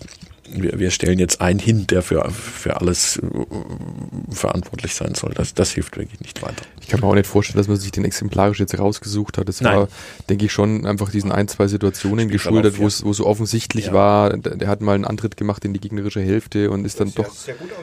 [0.54, 3.22] wir, wir stellen jetzt einen hin, der für, für alles äh,
[4.30, 5.32] verantwortlich sein soll.
[5.34, 6.64] Das, das hilft wirklich nicht weiter.
[6.80, 9.48] Ich kann mir auch nicht vorstellen, dass man sich den exemplarisch jetzt rausgesucht hat.
[9.48, 9.76] Das Nein.
[9.76, 9.88] war,
[10.28, 13.92] denke ich, schon einfach diesen ein, zwei Situationen geschuldet, wo es wo so offensichtlich ja.
[13.92, 17.30] war, der hat mal einen Antritt gemacht in die gegnerische Hälfte und ist dann doch,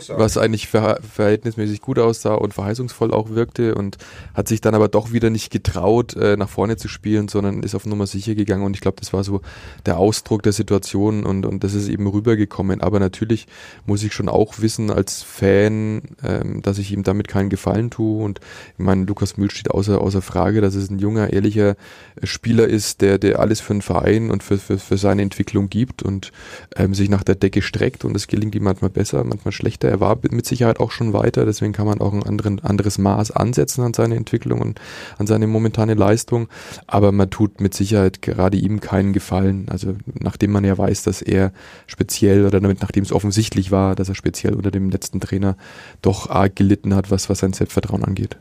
[0.09, 3.97] was eigentlich ver verhältnismäßig gut aussah und verheißungsvoll auch wirkte und
[4.33, 7.75] hat sich dann aber doch wieder nicht getraut, äh, nach vorne zu spielen, sondern ist
[7.75, 9.41] auf Nummer sicher gegangen und ich glaube, das war so
[9.85, 12.81] der Ausdruck der Situation und, und das ist eben rübergekommen kommen.
[12.81, 13.47] Aber natürlich
[13.85, 18.21] muss ich schon auch wissen als Fan, ähm, dass ich ihm damit keinen Gefallen tue.
[18.21, 18.41] Und
[18.77, 21.77] ich meine, Lukas Mühl steht außer, außer Frage, dass es ein junger, ehrlicher
[22.21, 26.03] Spieler ist, der, der alles für den Verein und für, für, für seine Entwicklung gibt
[26.03, 26.33] und
[26.75, 28.03] ähm, sich nach der Decke streckt.
[28.03, 29.87] Und es gelingt ihm manchmal besser, manchmal schlechter.
[29.87, 33.31] Er war mit Sicherheit auch schon weiter, deswegen kann man auch ein anderen, anderes Maß
[33.31, 34.81] ansetzen an seine Entwicklung und
[35.17, 36.49] an seine momentane Leistung.
[36.87, 39.67] Aber man tut mit Sicherheit gerade ihm keinen Gefallen.
[39.69, 41.53] Also nachdem man ja weiß, dass er
[41.87, 45.55] speziell oder damit, nachdem es offensichtlich war, dass er speziell unter dem letzten Trainer
[46.01, 48.35] doch arg gelitten hat, was, was sein Selbstvertrauen angeht.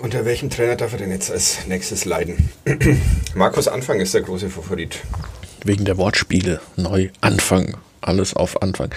[0.00, 2.48] Unter welchem Trainer darf er denn jetzt als nächstes leiden?
[3.34, 5.00] Markus Anfang ist der große Favorit.
[5.64, 6.60] Wegen der Wortspiele.
[6.76, 7.76] Neu Anfang.
[8.00, 8.92] Alles auf Anfang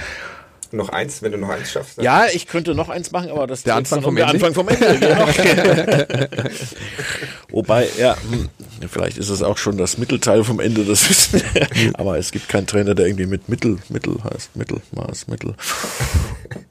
[0.75, 2.01] noch eins, wenn du noch eins schaffst.
[2.01, 4.99] Ja, ich könnte noch eins machen, aber das der Anfang vom, der Anfang vom Ende.
[4.99, 5.27] Genau.
[7.49, 8.49] Wobei, ja, hm,
[8.89, 11.41] vielleicht ist es auch schon das Mittelteil vom Ende, das wissen
[11.93, 15.55] Aber es gibt keinen Trainer, der irgendwie mit Mittel, Mittel heißt, Mittel, Maß, Mittel.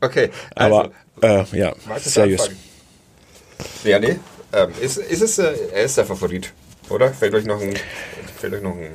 [0.00, 0.30] Okay.
[0.54, 0.90] Also,
[1.20, 2.50] aber, äh, ja, seriös.
[3.84, 4.16] Ja, nee.
[4.52, 6.52] Ähm, ist, ist es, äh, er ist der Favorit,
[6.88, 7.12] oder?
[7.12, 7.74] Fällt euch noch ein,
[8.38, 8.90] fällt euch noch ein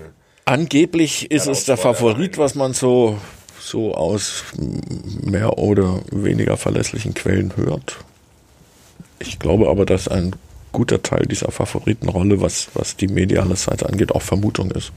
[0.49, 3.19] Angeblich ist es der Favorit, was man so
[3.69, 4.43] so aus
[5.23, 7.97] mehr oder weniger verlässlichen Quellen hört.
[9.19, 10.35] Ich glaube aber, dass ein
[10.71, 14.91] guter Teil dieser Favoritenrolle, was, was die mediale Seite angeht, auch Vermutung ist.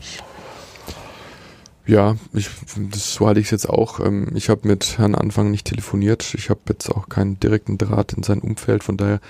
[1.86, 2.48] Ja, ich,
[2.90, 4.00] das, so hatte ich es jetzt auch.
[4.00, 6.34] Ähm, ich habe mit Herrn Anfang nicht telefoniert.
[6.34, 8.84] Ich habe jetzt auch keinen direkten Draht in sein Umfeld.
[8.84, 9.20] Von daher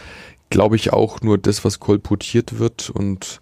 [0.51, 3.41] glaube ich auch nur das, was kolportiert wird und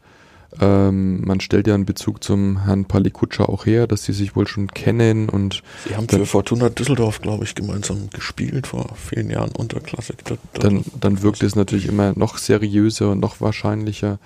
[0.58, 4.48] ähm, man stellt ja einen Bezug zum Herrn Palikutscher auch her, dass sie sich wohl
[4.48, 9.52] schon kennen und Sie haben für Fortuna Düsseldorf, glaube ich, gemeinsam gespielt vor vielen Jahren
[9.52, 10.14] Unterklasse.
[10.54, 14.18] Dann, dann wirkt es natürlich immer noch seriöser und noch wahrscheinlicher.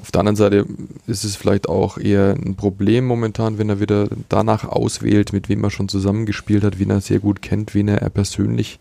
[0.00, 0.66] Auf der anderen Seite
[1.06, 5.64] ist es vielleicht auch eher ein Problem momentan, wenn er wieder danach auswählt, mit wem
[5.64, 8.78] er schon zusammengespielt hat, wen er sehr gut kennt, wen er persönlich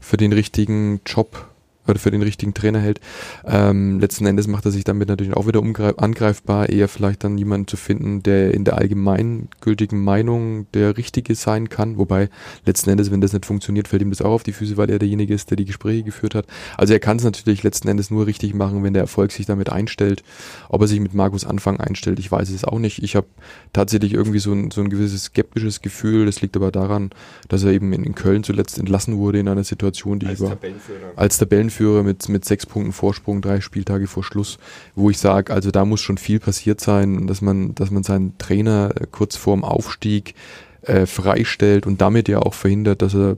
[0.00, 1.51] für den richtigen Job
[1.86, 3.00] oder für den richtigen Trainer hält.
[3.44, 5.62] Ähm, letzten Endes macht er sich damit natürlich auch wieder
[5.96, 11.68] angreifbar, eher vielleicht dann jemanden zu finden, der in der allgemeingültigen Meinung der Richtige sein
[11.68, 11.98] kann.
[11.98, 12.28] Wobei
[12.64, 14.98] letzten Endes, wenn das nicht funktioniert, fällt ihm das auch auf die Füße, weil er
[14.98, 16.46] derjenige ist, der die Gespräche geführt hat.
[16.76, 19.70] Also er kann es natürlich letzten Endes nur richtig machen, wenn der Erfolg sich damit
[19.70, 20.22] einstellt.
[20.68, 23.02] Ob er sich mit Markus Anfang einstellt, ich weiß es auch nicht.
[23.02, 23.26] Ich habe
[23.72, 26.26] tatsächlich irgendwie so ein, so ein gewisses skeptisches Gefühl.
[26.26, 27.10] Das liegt aber daran,
[27.48, 30.50] dass er eben in, in Köln zuletzt entlassen wurde in einer Situation, die als über
[30.50, 31.12] Tabellenführer.
[31.16, 34.58] als Tabellenführer mit, mit sechs Punkten Vorsprung, drei Spieltage vor Schluss,
[34.94, 38.38] wo ich sage, also da muss schon viel passiert sein, dass man, dass man seinen
[38.38, 40.34] Trainer kurz vorm Aufstieg
[40.82, 43.36] äh, freistellt und damit ja auch verhindert, dass er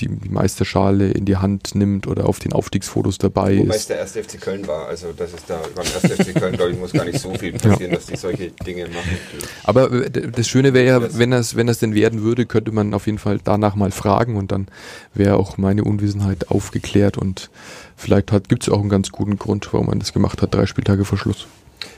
[0.00, 3.90] die, die Meisterschale in die Hand nimmt oder auf den Aufstiegsfotos dabei Wobei es ist.
[3.90, 4.86] der erste FC Köln war.
[4.86, 7.52] Also das ist da beim ersten FC Köln, glaube ich, muss gar nicht so viel
[7.52, 9.18] passieren, dass die solche Dinge machen.
[9.64, 12.94] Aber äh, das Schöne wäre ja, wenn das, wenn das denn werden würde, könnte man
[12.94, 14.68] auf jeden Fall danach mal fragen und dann
[15.14, 17.50] wäre auch meine Unwissenheit aufgeklärt und
[17.96, 20.66] vielleicht hat, gibt es auch einen ganz guten Grund, warum man das gemacht hat, drei
[20.66, 21.46] Spieltage vor Schluss.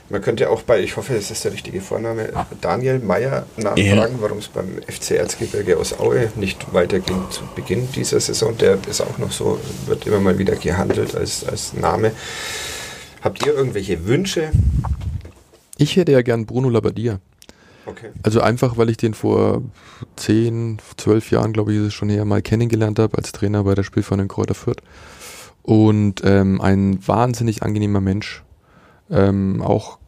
[0.09, 2.29] Man könnte auch bei, ich hoffe, es ist der richtige Vorname,
[2.61, 8.19] Daniel Meyer nachfragen, warum es beim FC Erzgebirge aus Aue nicht weiterging zu Beginn dieser
[8.19, 8.57] Saison.
[8.57, 12.11] Der ist auch noch so, wird immer mal wieder gehandelt als, als Name.
[13.21, 14.51] Habt ihr irgendwelche Wünsche?
[15.77, 17.19] Ich hätte ja gern Bruno Labbadia.
[17.85, 18.09] Okay.
[18.23, 19.61] Also einfach, weil ich den vor
[20.15, 23.75] 10, 12 Jahren, glaube ich, ist es schon her, mal kennengelernt habe als Trainer bei
[23.75, 24.81] der Spielverein Kräuter Fürth.
[25.61, 28.43] Und ähm, ein wahnsinnig angenehmer Mensch.
[29.11, 29.98] Ähm, auch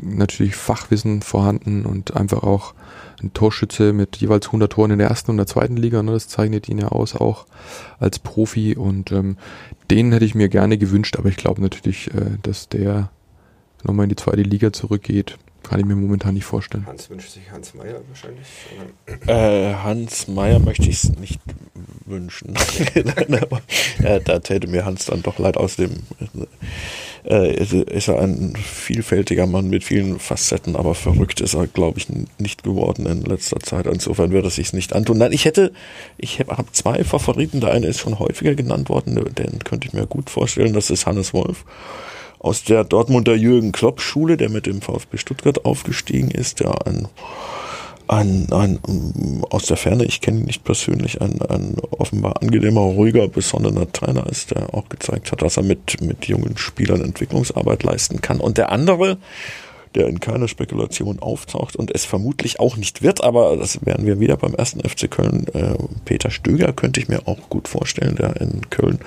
[0.00, 2.74] natürlich Fachwissen vorhanden und einfach auch
[3.22, 6.02] ein Torschütze mit jeweils 100 Toren in der ersten und der zweiten Liga.
[6.02, 6.12] Ne?
[6.12, 7.46] Das zeichnet ihn ja aus, auch
[7.98, 8.76] als Profi.
[8.76, 9.36] Und ähm,
[9.90, 13.10] den hätte ich mir gerne gewünscht, aber ich glaube natürlich, äh, dass der
[13.84, 15.38] nochmal in die zweite Liga zurückgeht.
[15.64, 16.86] Kann ich mir momentan nicht vorstellen.
[16.86, 18.46] Hans wünscht sich Hans Meyer wahrscheinlich.
[19.26, 21.40] Äh, Hans Meyer möchte ich es nicht
[22.04, 22.54] wünschen.
[22.94, 23.62] Nein, aber,
[24.02, 26.02] äh, da täte mir Hans dann doch leid aus dem.
[27.24, 32.08] Äh, ist, er ein vielfältiger Mann mit vielen Facetten, aber verrückt ist er, glaube ich,
[32.38, 33.86] nicht geworden in letzter Zeit.
[33.86, 35.16] Insofern würde er sich nicht antun.
[35.16, 35.72] Nein, ich hätte,
[36.18, 37.62] ich habe hab zwei Favoriten.
[37.62, 40.74] Der eine ist schon häufiger genannt worden, den könnte ich mir gut vorstellen.
[40.74, 41.64] Das ist Hannes Wolf
[42.44, 47.08] aus der Dortmunder Jürgen Klopp Schule, der mit dem VfB Stuttgart aufgestiegen ist, der ein,
[48.06, 53.28] ein, ein aus der Ferne, ich kenne ihn nicht persönlich, ein, ein offenbar angenehmer, ruhiger,
[53.28, 58.20] besonderer Trainer ist, der auch gezeigt hat, dass er mit, mit jungen Spielern Entwicklungsarbeit leisten
[58.20, 58.40] kann.
[58.40, 59.16] Und der andere,
[59.94, 64.20] der in keiner Spekulation auftaucht und es vermutlich auch nicht wird, aber das wären wir
[64.20, 65.46] wieder beim ersten FC Köln.
[65.54, 68.98] Äh, Peter Stöger könnte ich mir auch gut vorstellen, der in Köln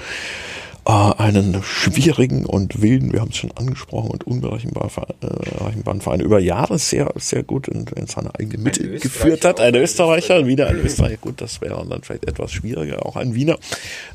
[0.88, 4.90] äh, einen schwierigen und wilden, wir haben es schon angesprochen, und unberechenbaren
[5.22, 9.60] äh, Verein über Jahre sehr, sehr gut in, in seine eigene Mitte geführt hat.
[9.60, 13.58] Ein Österreicher, wieder ein Österreicher, gut, das wäre dann vielleicht etwas schwieriger, auch ein Wiener,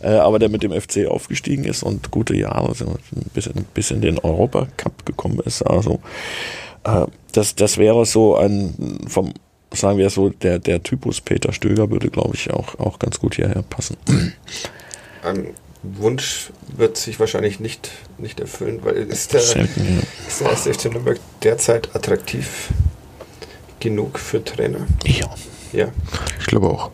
[0.00, 2.96] äh, aber der mit dem FC aufgestiegen ist und gute Jahre ein
[3.34, 5.60] bisschen, bis in den Europacup gekommen ist.
[5.62, 6.00] Also
[6.84, 9.34] äh, das, das wäre so ein vom
[9.74, 13.36] sagen wir so, der, der Typus Peter Stöger würde, glaube ich, auch, auch ganz gut
[13.36, 13.96] hierher passen.
[15.22, 15.46] Ein
[15.82, 20.84] Wunsch wird sich wahrscheinlich nicht, nicht erfüllen, weil ist der, Selten, ist der erste FC
[20.92, 22.68] Nürnberg derzeit attraktiv
[23.80, 24.86] genug für Trainer?
[25.04, 25.26] ja.
[25.72, 25.88] Ja,
[26.38, 26.90] Ich glaube auch.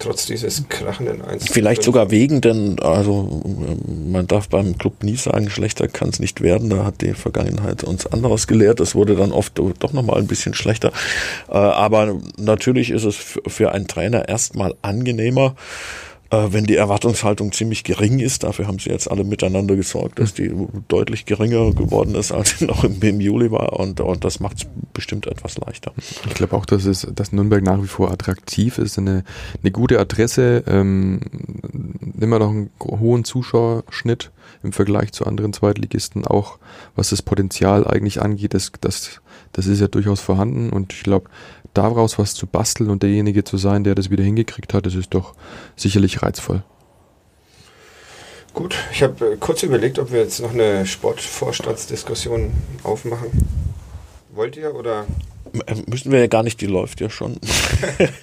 [0.00, 1.86] trotz dieses krachenden 1 zu Vielleicht 5.
[1.86, 6.40] sogar wegen, denn also ähm, man darf beim Club nie sagen, schlechter kann es nicht
[6.40, 6.68] werden.
[6.68, 8.80] Da hat die Vergangenheit uns anderes gelehrt.
[8.80, 10.90] Es wurde dann oft doch nochmal ein bisschen schlechter.
[11.48, 15.54] Äh, aber natürlich ist es für, einen Trainer erstmal angenehmer,
[16.30, 18.44] wenn die Erwartungshaltung ziemlich gering ist.
[18.44, 20.52] Dafür haben sie jetzt alle miteinander gesorgt, dass die
[20.88, 23.78] deutlich geringer geworden ist, als sie noch im, im Juli war.
[23.78, 25.92] Und, und das macht es bestimmt etwas leichter.
[26.26, 29.24] Ich glaube auch, dass es, dass Nürnberg nach wie vor attraktiv ist, eine,
[29.62, 31.20] eine gute Adresse, ähm,
[32.20, 34.30] immer noch einen hohen Zuschauerschnitt
[34.62, 36.58] im Vergleich zu anderen Zweitligisten, auch
[36.94, 39.20] was das Potenzial eigentlich angeht, das, das,
[39.52, 41.30] das ist ja durchaus vorhanden und ich glaube,
[41.78, 45.14] daraus was zu basteln und derjenige zu sein, der das wieder hingekriegt hat, das ist
[45.14, 45.34] doch
[45.76, 46.62] sicherlich reizvoll.
[48.52, 52.50] Gut, ich habe äh, kurz überlegt, ob wir jetzt noch eine Sportvorstandsdiskussion
[52.82, 53.30] aufmachen.
[54.34, 55.06] Wollt ihr oder?
[55.66, 57.36] Äh, müssen wir ja gar nicht, die läuft ja schon.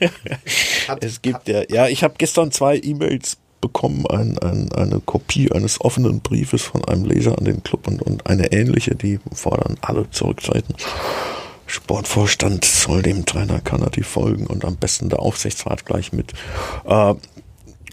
[0.99, 5.79] es gibt ja, ja, ich habe gestern zwei E-Mails bekommen, ein, ein, eine Kopie eines
[5.79, 10.09] offenen Briefes von einem Leser an den Club und, und eine ähnliche, die fordern alle
[10.11, 10.75] zurücktreten.
[11.67, 16.33] Sportvorstand soll dem Trainer Kanadi folgen und am besten der Aufsichtsrat gleich mit.
[16.85, 17.15] Äh,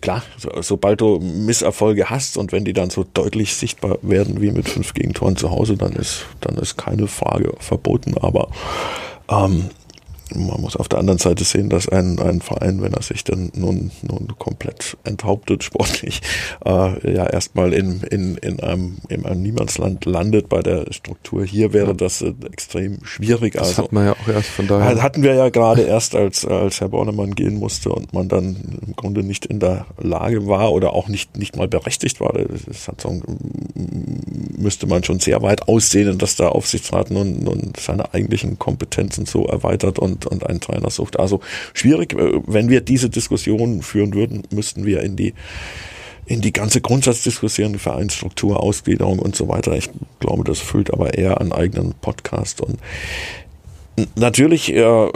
[0.01, 4.51] klar, so, sobald du Misserfolge hast und wenn die dann so deutlich sichtbar werden wie
[4.51, 8.17] mit fünf Gegentoren zu Hause, dann ist, dann ist keine Frage verboten.
[8.19, 8.49] Aber
[9.29, 9.71] ähm,
[10.35, 13.51] man muss auf der anderen Seite sehen, dass ein, ein Verein, wenn er sich dann
[13.55, 16.21] nun, nun komplett enthauptet sportlich,
[16.64, 21.45] äh, ja erstmal in, in, in, einem, in einem Niemandsland landet bei der Struktur.
[21.45, 23.55] Hier wäre das äh, extrem schwierig.
[23.55, 25.03] Das also, hat man ja auch erst von daher.
[25.03, 28.97] Hatten wir ja gerade erst, als, als Herr Bornemann gehen musste und man dann im
[28.97, 32.33] Grunde nicht in der Lage war oder auch nicht, nicht mal berechtigt war.
[32.66, 33.21] Das hat so,
[34.57, 39.47] müsste man schon sehr weit aussehen, dass der Aufsichtsrat nun, nun seine eigentlichen Kompetenzen so
[39.47, 41.19] erweitert und und, einen Trainer sucht.
[41.19, 41.41] Also
[41.75, 45.35] schwierig, äh, wenn wir diese Diskussion führen würden, müssten wir in die
[46.25, 49.77] in die ganze Grundsatzdiskussion, Vereinsstruktur, Ausgliederung und so weiter.
[49.77, 52.79] Ich glaube, das füllt aber eher einen eigenen Podcast und
[54.14, 55.09] Natürlich, äh,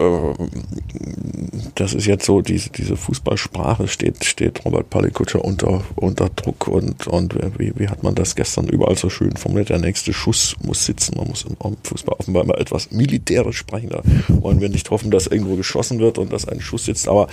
[1.74, 7.06] das ist jetzt so, diese, diese Fußballsprache steht, steht Robert Palikutscher unter, unter Druck und,
[7.06, 10.84] und wie, wie hat man das gestern überall so schön formuliert, der nächste Schuss muss
[10.84, 15.10] sitzen, man muss im Fußball offenbar immer etwas militärisch sprechen, da wollen wir nicht hoffen,
[15.10, 17.28] dass irgendwo geschossen wird und dass ein Schuss sitzt, aber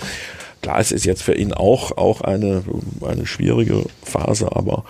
[0.62, 2.62] klar, es ist jetzt für ihn auch, auch eine,
[3.06, 4.84] eine schwierige Phase, aber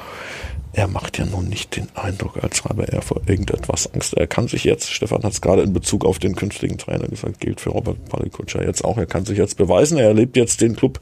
[0.74, 4.14] er macht ja nun nicht den Eindruck, als habe er vor irgendetwas Angst.
[4.14, 7.40] Er kann sich jetzt, Stefan hat es gerade in Bezug auf den künftigen Trainer gesagt,
[7.40, 10.74] gilt für Robert Palikutscher jetzt auch, er kann sich jetzt beweisen, er erlebt jetzt den
[10.74, 10.98] Club,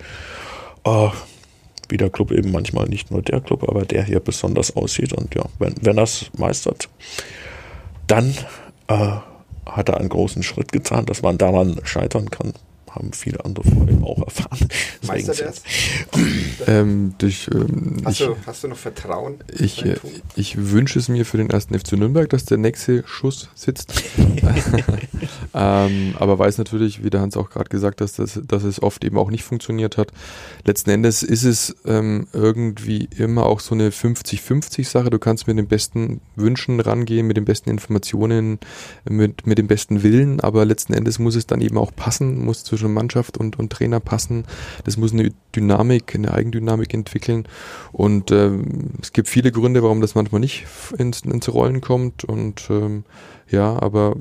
[0.84, 1.08] äh,
[1.88, 5.12] wie der Club eben manchmal nicht nur der Club, aber der hier besonders aussieht.
[5.14, 6.88] Und ja, wenn, wenn er es meistert,
[8.06, 8.34] dann
[8.88, 9.16] äh,
[9.66, 12.52] hat er einen großen Schritt getan, dass man daran scheitern kann
[12.94, 14.68] haben viele andere vor ihm auch erfahren.
[15.06, 15.62] Meistert er es?
[16.66, 19.36] Ähm, durch, ähm, hast, ich, du, hast du noch Vertrauen?
[19.58, 19.96] Ich, äh,
[20.36, 23.92] ich wünsche es mir für den ersten FC Nürnberg, dass der nächste Schuss sitzt.
[25.54, 29.04] ähm, aber weiß natürlich, wie der Hans auch gerade gesagt hat, dass, dass es oft
[29.04, 30.12] eben auch nicht funktioniert hat.
[30.64, 35.10] Letzten Endes ist es ähm, irgendwie immer auch so eine 50-50-Sache.
[35.10, 38.58] Du kannst mit den besten Wünschen rangehen, mit den besten Informationen,
[39.08, 42.64] mit, mit dem besten Willen, aber letzten Endes muss es dann eben auch passen, muss
[42.64, 44.44] zwischen zwischen Mannschaft und, und Trainer passen.
[44.84, 47.46] Das muss eine Dynamik, eine Eigendynamik entwickeln.
[47.92, 50.66] Und ähm, es gibt viele Gründe, warum das manchmal nicht
[50.98, 52.24] ins, ins Rollen kommt.
[52.24, 53.04] Und ähm,
[53.48, 54.16] ja, aber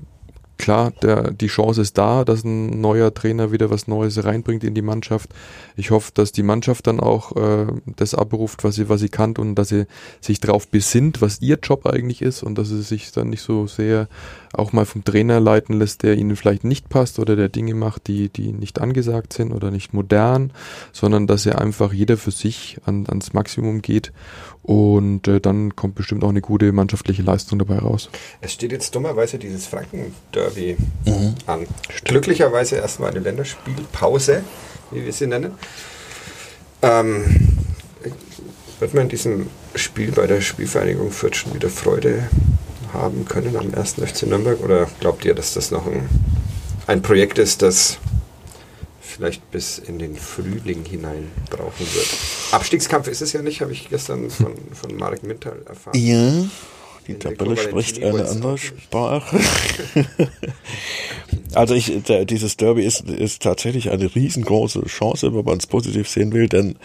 [0.57, 4.75] klar, der, die Chance ist da, dass ein neuer Trainer wieder was Neues reinbringt in
[4.75, 5.29] die Mannschaft.
[5.75, 9.35] Ich hoffe, dass die Mannschaft dann auch äh, das abruft, was sie, was sie kann
[9.37, 9.85] und dass sie
[10.19, 13.65] sich darauf besinnt, was ihr Job eigentlich ist und dass sie sich dann nicht so
[13.65, 14.07] sehr
[14.53, 18.07] auch mal vom Trainer leiten lässt, der ihnen vielleicht nicht passt oder der Dinge macht,
[18.07, 20.51] die, die nicht angesagt sind oder nicht modern,
[20.91, 24.11] sondern dass er einfach jeder für sich an, ans Maximum geht
[24.63, 28.09] und äh, dann kommt bestimmt auch eine gute mannschaftliche Leistung dabei raus.
[28.41, 31.35] Es steht jetzt dummerweise dieses Franken-Derby mhm.
[31.47, 31.65] an.
[32.03, 34.43] Glücklicherweise erstmal eine Länderspielpause,
[34.91, 35.53] wie wir sie nennen.
[36.81, 37.23] Ähm,
[38.79, 42.27] wird man in diesem Spiel bei der Spielvereinigung Fürth schon wieder Freude
[42.93, 43.93] haben können am 1.
[43.93, 44.61] FC Nürnberg?
[44.61, 46.09] Oder glaubt ihr, dass das noch ein,
[46.87, 47.97] ein Projekt ist, das
[49.01, 52.07] vielleicht bis in den Frühling hinein brauchen wird.
[52.51, 55.97] Abstiegskampf ist es ja nicht, habe ich gestern von, von Marek Mintal erfahren.
[55.97, 56.45] Ja,
[57.07, 59.39] die Tabelle spricht eine andere Sprache.
[61.53, 61.91] also ich,
[62.23, 66.77] dieses Derby ist, ist tatsächlich eine riesengroße Chance, wenn man es positiv sehen will, denn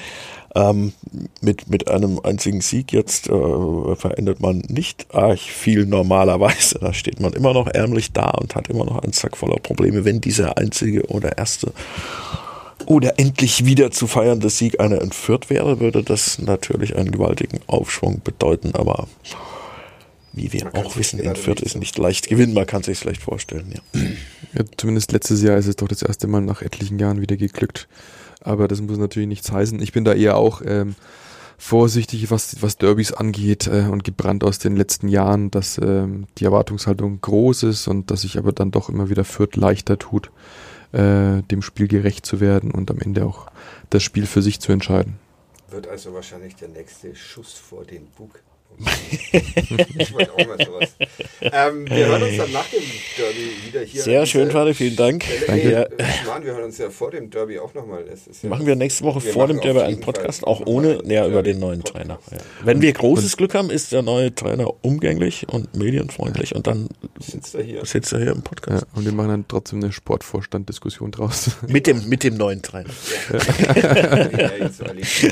[0.55, 0.93] ähm,
[1.41, 6.79] mit, mit einem einzigen Sieg jetzt äh, verändert man nicht arg viel normalerweise.
[6.81, 10.05] Da steht man immer noch ärmlich da und hat immer noch einen Sack voller Probleme.
[10.05, 11.73] Wenn dieser einzige oder erste
[12.87, 18.21] oder endlich wieder zu feiernde Sieg einer entführt wäre, würde das natürlich einen gewaltigen Aufschwung
[18.23, 18.75] bedeuten.
[18.75, 19.09] Aber
[20.33, 22.55] wie wir auch wissen, in Fürth ist nicht leicht gewinnen.
[22.55, 24.01] Man kann sich leicht vorstellen, ja.
[24.55, 24.65] ja.
[24.77, 27.89] Zumindest letztes Jahr ist es doch das erste Mal nach etlichen Jahren wieder geglückt
[28.47, 29.81] aber das muss natürlich nichts heißen.
[29.81, 30.95] Ich bin da eher auch ähm,
[31.59, 36.45] vorsichtig, was, was Derbys angeht äh, und gebrannt aus den letzten Jahren, dass ähm, die
[36.45, 40.31] Erwartungshaltung groß ist und dass sich aber dann doch immer wieder Fürth leichter tut,
[40.93, 43.47] äh, dem Spiel gerecht zu werden und am Ende auch
[43.91, 45.19] das Spiel für sich zu entscheiden.
[45.71, 48.41] Wird also wahrscheinlich der nächste Schuss vor den Bug
[49.33, 50.97] ich wollte auch mal sowas.
[51.41, 52.83] Ähm, wir hören uns dann nach dem
[53.17, 54.03] Derby wieder hier.
[54.03, 55.25] Sehr schön, Vater, vielen Dank.
[55.47, 55.71] Danke.
[55.71, 55.87] Ja.
[56.27, 58.05] Mann, wir hören uns ja vor dem Derby auch nochmal.
[58.07, 61.27] Ja machen wir nächste Woche wir vor dem Derby einen Podcast, Fall auch ohne, näher
[61.27, 62.07] über den neuen Podcast.
[62.07, 62.19] Trainer.
[62.31, 62.39] Ja.
[62.65, 66.89] Wenn wir großes Glück haben, ist der neue Trainer umgänglich und medienfreundlich und dann
[67.19, 67.85] Sitzt er hier.
[67.85, 68.83] sitzt er hier im Podcast.
[68.83, 71.51] Ja, und wir machen dann trotzdem eine Sportvorstand-Diskussion draus.
[71.67, 72.91] Mit dem, mit dem neuen Trainer.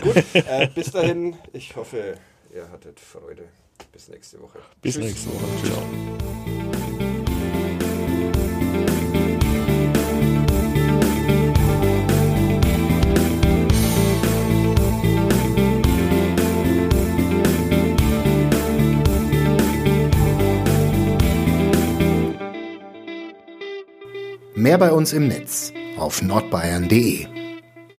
[0.03, 1.37] Gut, äh, bis dahin.
[1.53, 2.15] Ich hoffe,
[2.55, 3.49] ihr hattet Freude.
[3.93, 4.61] Bis nächste Woche.
[4.81, 5.05] Bis Tschüss.
[5.05, 5.67] nächste Woche.
[5.67, 5.83] Ciao.
[24.55, 27.34] Mehr bei uns im Netz auf nordbayern.de